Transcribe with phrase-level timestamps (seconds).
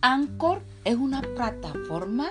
[0.00, 2.28] Anchor es una plataforma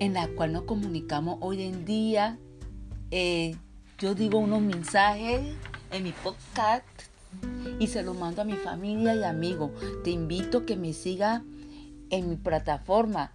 [0.00, 2.38] en la cual nos comunicamos hoy en día.
[3.10, 3.56] Eh,
[3.96, 5.40] yo digo unos mensajes
[5.90, 6.84] en mi podcast
[7.78, 9.70] y se los mando a mi familia y amigos.
[10.04, 11.42] Te invito a que me siga
[12.10, 13.32] en mi plataforma.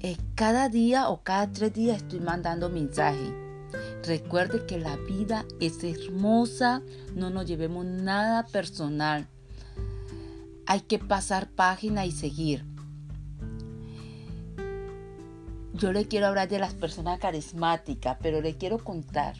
[0.00, 3.32] Eh, cada día o cada tres días estoy mandando mensajes.
[4.04, 6.82] Recuerde que la vida es hermosa,
[7.14, 9.28] no nos llevemos nada personal.
[10.66, 12.64] Hay que pasar página y seguir.
[15.74, 19.34] Yo le quiero hablar de las personas carismáticas, pero le quiero contar.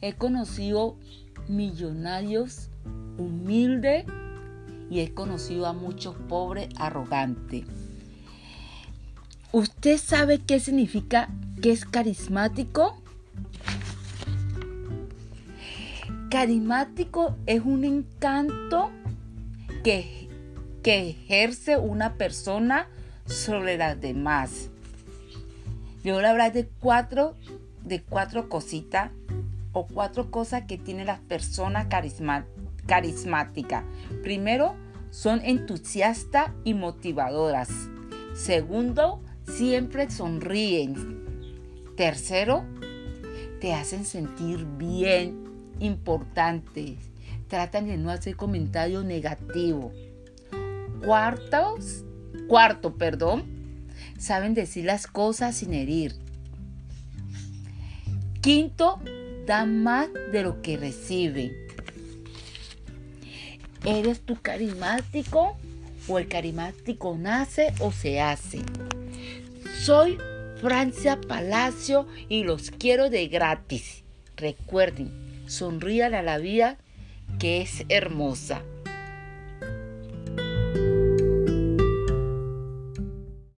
[0.00, 0.96] He conocido
[1.48, 2.68] millonarios
[3.16, 4.04] humildes
[4.90, 7.64] y he conocido a muchos pobres arrogantes.
[9.52, 11.28] ¿Usted sabe qué significa
[11.60, 12.96] que es carismático?
[16.30, 18.90] Carismático es un encanto
[19.84, 20.21] que,
[20.82, 22.88] que ejerce una persona
[23.26, 24.70] sobre las demás.
[26.02, 27.36] Yo voy a hablar de cuatro,
[27.84, 29.12] de cuatro cositas
[29.72, 31.86] o cuatro cosas que tienen las personas
[32.86, 33.84] carismáticas.
[34.22, 34.74] Primero,
[35.10, 37.68] son entusiastas y motivadoras.
[38.34, 41.22] Segundo, siempre sonríen.
[41.96, 42.64] Tercero,
[43.60, 45.44] te hacen sentir bien,
[45.78, 46.96] importante.
[47.46, 49.92] Tratan de no hacer comentarios negativos.
[51.04, 52.04] Cuartos,
[52.48, 53.44] cuarto, perdón,
[54.18, 56.14] saben decir las cosas sin herir.
[58.40, 59.00] Quinto,
[59.46, 61.52] dan más de lo que reciben.
[63.84, 65.56] ¿Eres tú carismático
[66.06, 68.60] o el carismático nace o se hace?
[69.80, 70.18] Soy
[70.60, 74.04] Francia Palacio y los quiero de gratis.
[74.36, 75.10] Recuerden,
[75.46, 76.78] sonríale a la vida
[77.40, 78.62] que es hermosa.